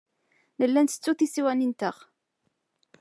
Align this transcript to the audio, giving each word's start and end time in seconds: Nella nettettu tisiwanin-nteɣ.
Nella 0.59 0.79
nettettu 0.81 1.11
tisiwanin-nteɣ. 1.15 1.95